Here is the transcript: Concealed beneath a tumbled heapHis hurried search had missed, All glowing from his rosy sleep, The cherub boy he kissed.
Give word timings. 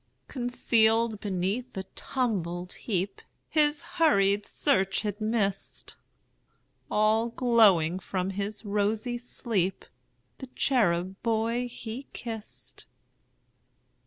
Concealed 0.27 1.19
beneath 1.19 1.77
a 1.77 1.83
tumbled 1.93 2.75
heapHis 2.87 3.83
hurried 3.83 4.47
search 4.47 5.03
had 5.03 5.21
missed, 5.21 5.95
All 6.89 7.29
glowing 7.29 7.99
from 7.99 8.31
his 8.31 8.65
rosy 8.65 9.19
sleep, 9.19 9.85
The 10.39 10.47
cherub 10.55 11.21
boy 11.21 11.67
he 11.67 12.07
kissed. 12.13 12.87